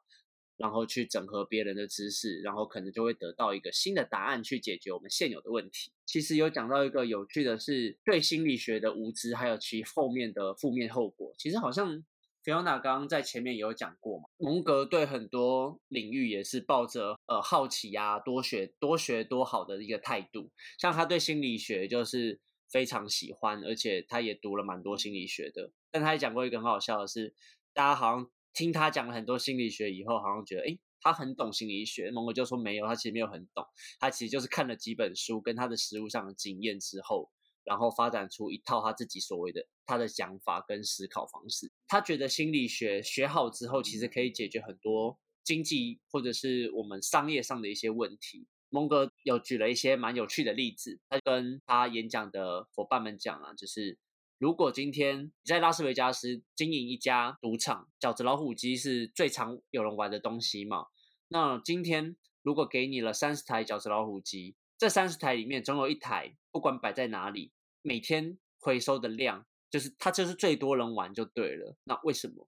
[0.61, 5.91] 然后去整合别人的知识，然后可能就会得到一个新的答案去解决我们现有的问题。
[6.05, 11.33] 其实有讲到一个有趣的是，对心理学的无知，还有其后面的负面后果。
[11.37, 12.03] 其实好像
[12.43, 14.25] Fiona 刚刚在前面也有讲过嘛。
[14.37, 20.51] 蒙格对很多领域也是抱着呃好奇啊，多学多学多好的一个态度。
[20.77, 25.71] 像他对心理学就是非常喜欢，而且他也读了蛮多心理学的。
[25.89, 27.33] 但他也讲过一个很好笑的是，
[27.73, 28.29] 大家好像。
[28.53, 32.11] 听他讲了很多心理学以后，好像觉得，哎，他很懂心理学。
[32.11, 33.65] 蒙哥就说没有，他其实没有很懂，
[33.99, 37.31] 他其实就是看了几本书，跟他的实物上的经验之后，
[37.63, 41.71] 然后发展出一套他自己所谓的他的想法跟思考方式。
[41.87, 48.47] 他觉得心理学学好之后，其实可以解决很多经济或者是我们商业上的一些问题。
[48.69, 53.97] 蒙哥有举了一些蛮有趣的例子，他跟他演讲的伙伴们讲啊，就是。
[54.41, 60.87] 如果今天你在拉斯维加斯经营一家赌场，饺子老虎机是最常有人玩的东西嘛？
[61.27, 67.51] 那今天如果给你了三十台饺子老虎机，这三十台里面总有一台，不管摆在哪里，
[67.83, 71.77] 每天回收的量就是它就是最多人玩就对了。
[71.83, 72.47] 那为什么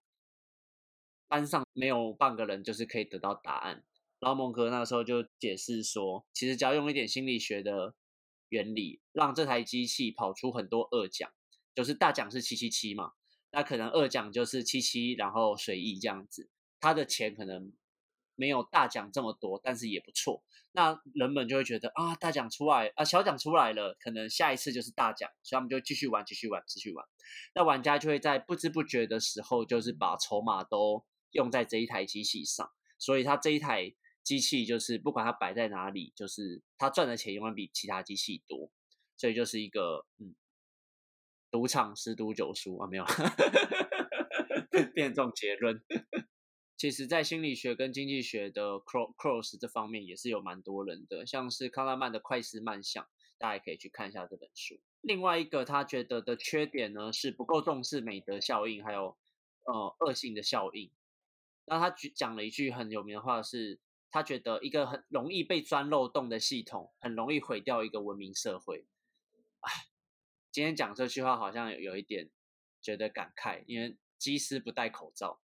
[1.27, 3.83] 班上没有半个人就是可以得到答案？
[4.17, 7.93] 然后蒙哥那时候就解释说，其实只要用一点心理学的
[8.49, 11.31] 原理，让这台机器跑出很多二奖。
[11.75, 13.13] 就是大奖是七七七嘛，
[13.51, 17.73] 那可能二奖就是七七，然后随意这样子，他的钱可能
[18.35, 20.43] 没有大奖这么多，但是也不错。
[20.71, 27.05] 那人们就会觉得啊，大奖出来啊，小奖出来了，可能下一次就是大奖，所以他们就继续玩，继续玩，继续玩。
[27.53, 38.71] 那玩家就会在不知不觉的时候，就是把筹码都用在这一台机器上，所以他这一台机器就是不管它摆在哪里，就是他赚的钱永远比其他机器多，
[39.15, 40.35] 所以就是一个嗯。
[41.53, 43.05] 赌场十赌九输啊，没有，
[44.95, 45.83] 变这种结论。
[46.75, 53.03] 其实，在心理学跟经济学的 cross 这方面也是有蛮多人的，像是康拉曼的《快思慢想》，
[53.37, 54.79] 大家也可以去看一下这本书。
[55.01, 59.15] 另外一个他觉得的缺点呢，是不够重视美德效应，还有
[59.65, 60.89] 呃恶性的效应。
[61.65, 68.87] 那他举讲了一句很有名的话，是他觉得一个很容易被钻漏洞的系统，很容易毁掉一个文明社会。
[69.59, 69.71] 哎，
[70.53, 72.29] 今天讲这句话好像有一点
[72.79, 75.41] 觉得感慨，因为机师不戴口罩，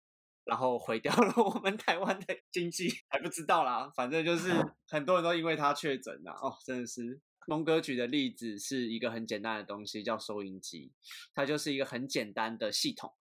[0.44, 3.90] 然后毁掉了我们台湾的经济，还不知道啦。
[3.96, 4.52] 反正就是
[4.86, 7.20] 很多人都因为他确诊了哦，真的是。
[7.48, 10.92] 蒙哥举的例子是一个很简单的东西，叫收音机，
[11.34, 13.12] 它就是一个很简单的系统。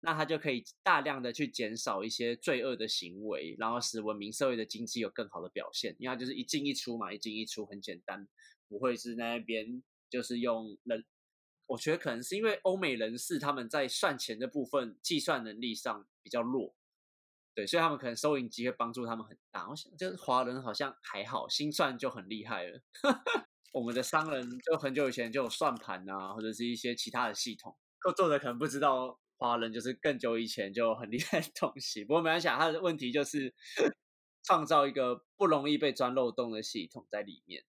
[0.00, 5.96] 那它就可以大量的去减少一些罪恶的行为，然后使文明社会的经济有更好的表现。
[5.98, 8.28] 因为它就是一进一出嘛，一进一出很简单，
[8.68, 11.02] 不会是那边就是用人。
[11.70, 16.74] 我觉得可能是因为欧美人士他们在算钱的部分计算能力上比较弱，
[17.54, 19.68] 对，所以他们可能收银机会帮助他们很大。
[19.68, 22.82] 我想就是华人好像还好，心算就很厉害了。
[23.72, 27.76] 我们的商人就很久以前就有算盘啊，或者是一些其他的系统，
[28.16, 29.18] 作者可能不知道。
[29.42, 33.54] 华人就是更久以前就很厉害的东西，不过没关系，他的问题就是
[34.42, 37.64] 创造一个不容易被钻漏洞的系统在里面。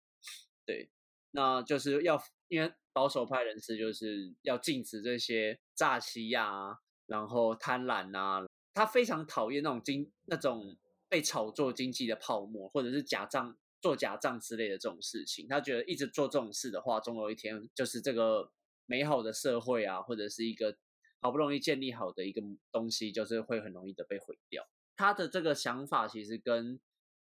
[0.66, 0.90] 对，
[1.32, 15.48] 那就是要因为保守派人士就是要禁止这些诈欺呀，然后贪婪啊，他非常讨厌那种经那种被炒作经济的泡沫，或者是假账做假账之类的这种事情。
[15.48, 18.52] 他觉得一直做这种事的话，总有一天就是这个
[18.86, 20.78] 美好的社会啊，或者是一个。
[21.22, 24.66] 好不容易建立好的一个东西，就是会很容易的被毁掉。
[24.96, 26.80] 他的这个想法其实跟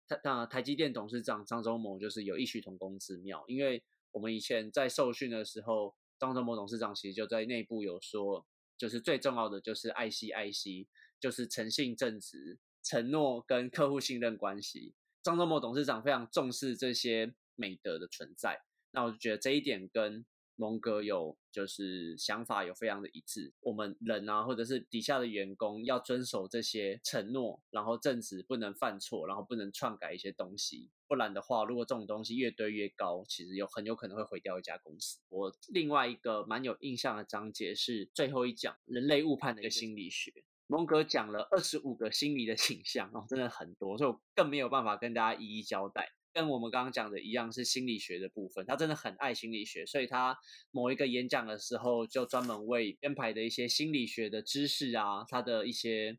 [0.07, 3.43] 台啊台积电董事长张忠谋就是有异曲同工之妙。
[3.47, 8.47] 因为我们以前在受训的时候，张忠谋董事长其实就在内部有说，
[8.77, 10.87] 就是最重要的就是爱惜爱惜，
[11.19, 14.95] 就是诚信正直、承诺跟客户信任关系。
[15.21, 18.61] 张忠谋董事长非常重视这些美德的存在。
[18.91, 20.25] 那我就觉得这一点跟。
[20.55, 35.19] 蒙哥有就是想法有非常的一致，我们人啊，或者是底下的员工要遵守这些承诺，然后正直，不能犯错，然后不能篡改一些东西，不然的话，如果这种东西越堆越高，其实有很有可能会毁掉一家公司。
[35.29, 40.33] 我另外一个蛮有印象的章节是最后一讲人类误判的一个心理学，
[40.65, 46.09] 蒙哥讲了二十五个心理的倾向哦，真的很多，所以我更没有办法跟大家一一交代。
[46.33, 48.65] 跟我们刚刚讲的一样，是心理学的部分。
[48.65, 50.35] 他真的很爱心理学，所以他
[50.71, 56.17] 某一个演讲的时候，就专门为编排的一些心理学的知识啊，他的一些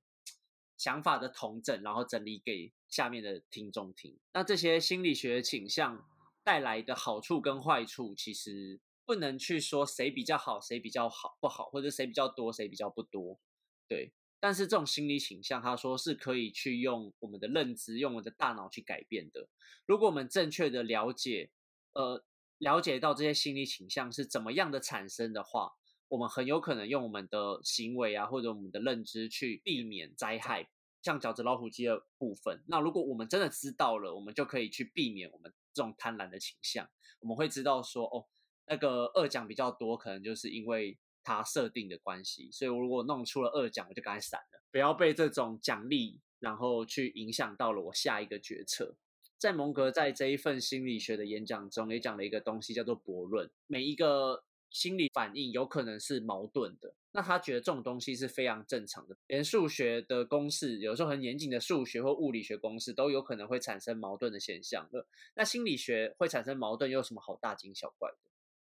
[0.76, 4.16] 想法的统整，然后整理给下面的听众听。
[4.32, 6.06] 那这些心理学倾向
[6.44, 13.40] 带来的好处跟坏处，其实不能去说谁比较好，谁比较好不好，或者谁比较多，谁比较不多，
[13.88, 14.12] 对。
[14.38, 19.48] 但是这种心理倾向，他说是可以去用我们的认知，用我们的大脑去改变的。
[19.86, 21.50] 如果我们正确的了解，
[21.94, 22.22] 呃，
[22.58, 25.72] 了解到这些心理倾向是怎么样的产生的话，
[26.08, 30.68] 我们很有可能用我们的行为啊，或者我们的认知去避免灾害，
[31.04, 32.64] 像饺子老虎机的部分。
[32.66, 36.90] 那如果我们真的知道了，我们就可以去避免我们这种贪婪的倾向。
[37.20, 38.26] 我们会知道说，哦，
[38.66, 40.98] 那个二奖比较多，可能就是因为。
[41.26, 48.94] 它设定的关系，所以我如果弄出了二奖，我就赶快闪了，不要被这种奖励然后去影响到了我下一个决策。
[49.38, 53.50] 在蒙格在这一份心理学的演讲中，也讲了一个东西叫做博论。
[53.66, 59.16] 每一个心理反应有可能是矛盾的，那他觉得这种东西是非常正常的。
[59.28, 65.06] 连数学的公式，有时候很严谨的数学或物理学公式，都有可能会产生矛盾的现象的。
[65.36, 68.16] 那心理学会产生矛盾，又有什么好大惊小怪的？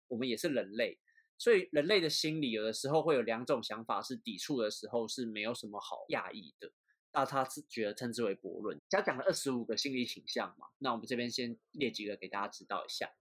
[0.07, 0.99] 我们也是人类。
[1.39, 6.71] 所以人类的心理有的时候会有两种想法是抵触的时候是没有什么好讶异的，
[7.11, 8.79] 那他是觉得称之为悖论。
[8.87, 13.11] 他讲了二十五个心理倾向嘛，那我们这边先列几个给大家知道一下，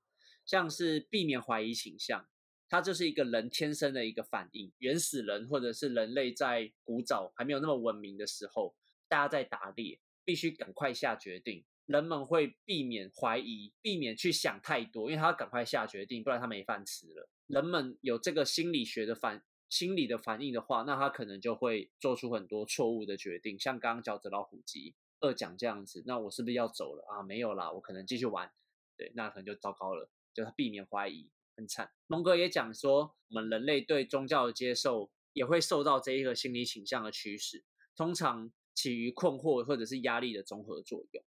[0.45, 2.29] 像是避免怀疑倾向，
[2.73, 4.73] 它就是一个人天生的一个反应。
[4.79, 8.75] 原始人或者是人类在古早还没有那么文明的时候，
[9.09, 17.29] 大家在打猎，必须赶快下决定，人们会避免怀疑，避免去想太多，因为他要赶快下决定，不然他没饭吃了。
[17.47, 27.23] 人们有这个心理学的反心理的反应的话，那他可能就会做出很多错误的决定，像刚刚饺子老虎机二奖这样子，那我是不是要走了啊？
[27.23, 28.51] 没有啦，我可能继续玩，
[28.97, 31.29] 对，那可能就糟糕了，就避免怀疑，
[31.63, 31.93] 很惨。
[32.09, 41.25] 龙哥也讲说，我们人类对宗教的接受也会受到这一个心理倾向的驱使，通常起于困惑或者是压力的综合作用。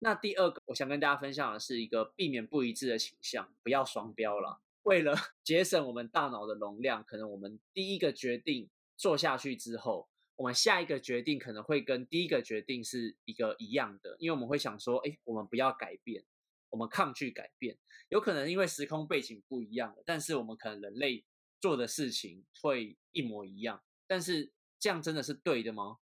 [0.00, 4.60] 那第二个，我想跟大家分享的是一个避免不一致的倾向，不要双标了。
[4.82, 8.68] 为了 节省我们大脑的容量，可能我们第一个决定
[8.98, 16.22] 做下去之后，我们下一个决定可能会跟第一个决定是一个一样的，因为我们会想说，哎，我们不要改变，
[16.74, 21.24] 我们抗拒改变，有可能因为时空背景不一样，但是我们可能人类
[21.60, 24.50] 做的事情会一模一样，但是
[24.80, 25.98] 这样真的是对的吗？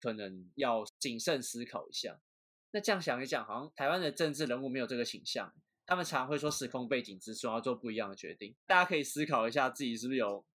[0.00, 2.20] 可能要谨慎思考一下。
[2.70, 5.52] 那这样想一想，好像台湾的政治人物没有这个倾向，
[5.84, 8.54] 他们常会说时空背景之说要做不一样的决定。
[8.64, 10.46] 大家可以思考一下自己是不是有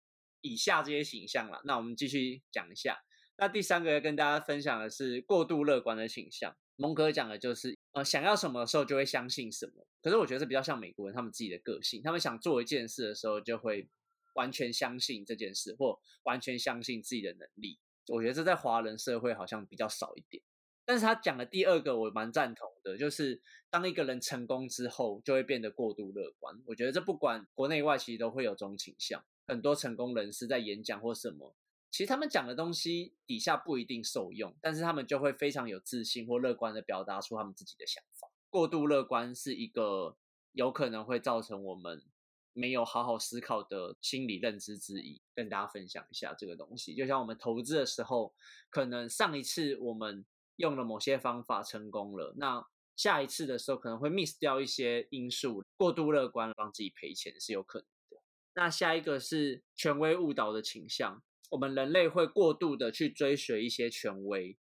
[0.42, 1.60] 以下这些倾向了。
[1.64, 3.02] 那我们继续讲一下。
[3.36, 6.56] 那第三个要跟大家分享的是过度乐观的倾向。
[6.76, 9.86] 蒙哥讲的就是，呃，想要什么时候就会相信什么。
[10.02, 13.88] 可是我觉得这比较像美国人他们自己的个性，他们想做一件事的时候就会
[14.34, 17.78] 完全相信这件事，或完全相信自己的能力。
[18.08, 20.42] 我觉得这在华人社会好像比较少一点。
[20.84, 23.40] 但是他讲的第二个我蛮赞同的，就是
[23.70, 26.54] 当一个人成功之后，就会变得过度乐观。
[26.66, 29.24] 我觉得这不管国内外，其实都会有这种倾向。
[29.46, 31.56] 很多成功人士在演讲或什么。
[31.96, 38.28] 其实他们讲的东西底下不一定受用，但是他们就会非常有自信或乐观的表达出他们自己的想法。
[38.50, 40.14] 过度乐观是一个
[40.52, 42.04] 有可能会造成我们
[42.52, 46.94] 没有好好思考的心理认知之一，跟大家分享一下这个东西。
[46.94, 48.34] 就像我们投资的时候，
[48.68, 50.22] 可能上一次我们
[50.56, 52.62] 用了某些方法成功了，那
[52.94, 58.22] 下一次的时候可能会 miss 掉一些因素，过度乐观让自己赔钱是有可能的。
[58.52, 61.22] 那下一个是权威误导的倾向。
[61.50, 64.56] 我们人类会过度的去追随一些权威，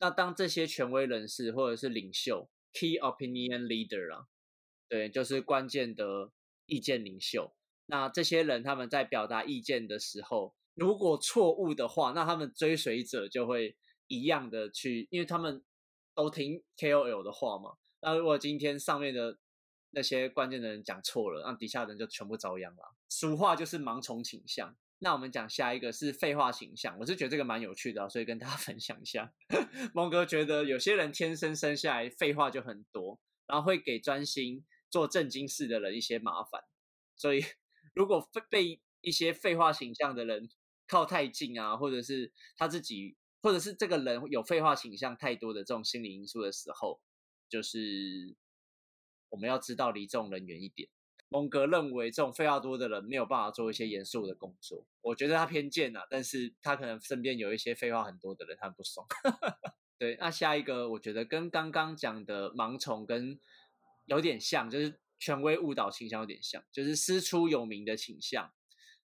[0.00, 4.26] 那当这些权威人士或者是领袖 （key opinion leader） 啊，
[4.88, 6.32] 对，就是关键的
[6.66, 7.54] 意见领袖。
[7.86, 13.76] 那这些人他们在表达意见的时候，如果错误的话，那他们追随者就会
[14.08, 15.62] 一样的去，因为他们
[16.14, 17.74] 都听 KOL 的话嘛。
[18.00, 19.38] 那如果今天上面的
[19.90, 22.94] 那些关键的人讲错了，那底下人就全部遭殃了。
[23.08, 24.76] 俗话就是盲从倾向。
[24.98, 29.34] 那我们讲下一个是废话形象，我是觉得这个蛮有趣的，所以跟大家 分享一下。
[29.92, 36.62] 蒙哥觉得有些人天生生下来废话就很多，然后会给专心做正经事的人一些麻烦。
[37.16, 37.44] 所以
[37.92, 40.48] 如果被一些废话形象的人
[40.86, 47.00] 靠太近啊，或者是他自己，或者是这个人有废话形象太多的这种心理因素的时候，
[47.48, 48.34] 就是
[49.28, 50.88] 我们要知道离这种人远一点。
[51.34, 54.86] 蒙格认为这种废话多的人没有办法做一些严肃的工作。
[55.00, 59.04] 我觉得他偏见啊，但是他可能身边有一些废话很多的人，他不爽。
[59.98, 63.40] 对，那下一个我觉得跟刚刚讲的盲从跟
[64.04, 68.52] 有点像，就是权威误导倾向有点像，就是师出有名的倾向，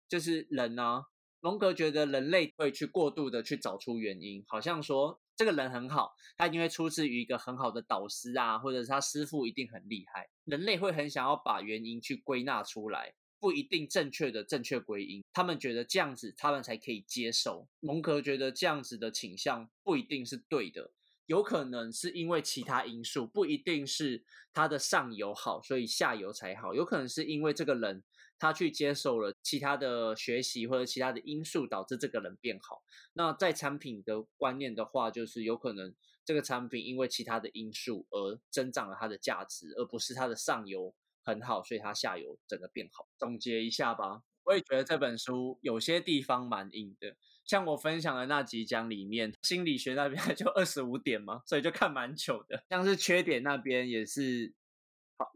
[0.07, 1.05] 就是人呢，
[1.39, 5.19] 蒙格觉得人类会去过度的去找出原因，好像说。
[5.39, 10.27] 这个人很好，他一定会出自于一个很好的导师啊，或者是他师傅一定很厉害。
[10.43, 17.69] 人类会很想要把原因去归纳出来，不一定正确的正确归因，他们觉得这样子他们才可以接受。
[17.79, 20.91] 蒙格觉得这样子的倾向不一定是对的。
[21.27, 26.73] 有可能是因为其他因素，不一定是他的上游好，所以下游才好。
[26.73, 28.03] 有可能是因为这个人
[28.39, 32.81] 他去接受了其他的学习或者其他的因素，导致这个人变好。
[33.13, 43.07] 那在产品的观念的话，就是有可能这个产品因为其他的因素而增长了它的价值，而不是它的上游很好，所以它下游整个变好。
[43.17, 44.23] 总结一下吧。
[44.45, 47.15] 我也觉得这本书有些地方蛮硬的，
[47.45, 52.63] 像我分享的那几讲里面，心理学那边 就二十五点嘛，所以就看蛮久的。
[52.67, 54.51] 像是缺点那边也是，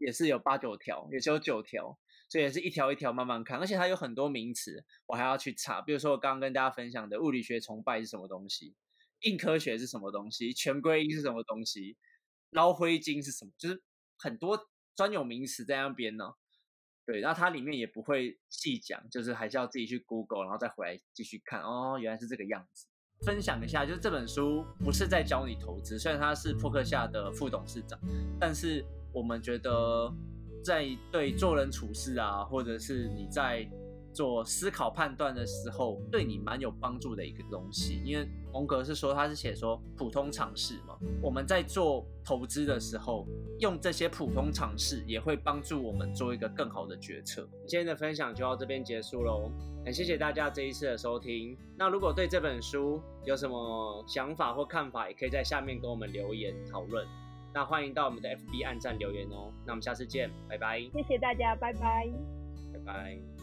[0.00, 1.96] 也是有八九条，也是有九条，
[2.34, 3.60] 所以也是一条一条慢慢看。
[3.60, 5.80] 而且它有很多名词，我还要去查。
[5.80, 8.74] 比如说我刚刚跟大家分享的物理学崇拜是什么东西，
[9.20, 11.96] 硬科学是什么东西，全归因是什么东西，
[12.50, 13.80] 捞灰金是什么，就是
[14.18, 16.32] 很多专有名词在那边呢。
[17.06, 21.62] 对，然后它里面也不会细讲，就是还是要自己去 Google，然后再回来继续看。
[21.62, 22.88] 哦，原来是这个样子。
[23.24, 27.96] 分享一下，就是这本书不是在教你投资，虽然他是扑克下的副董事长，
[28.40, 30.12] 但是我们觉得
[30.64, 33.68] 在对做人处事啊，或者是你在。
[34.14, 38.00] 做思考判断的时候，对你蛮有帮助的一个东西。
[38.04, 40.96] 因为蒙格是说，他是写说普通常识嘛。
[41.20, 43.26] 我们在做投资的时候，
[43.58, 47.44] 用这些普通常识，也会帮助我们做一个更好的决策。
[47.66, 49.50] 今天的分享就到这边结束喽，
[49.84, 51.58] 很谢谢大家这一次的收听。
[51.76, 57.04] 那如果对这本书有什么想法或看法，也可以在下面跟我们留言讨论。
[57.54, 59.52] 那欢迎到我们的 FB 按赞留言哦。
[59.64, 60.80] 那我们下次见，拜拜。
[60.92, 62.08] 谢谢大家，拜拜，
[62.72, 63.33] 拜拜。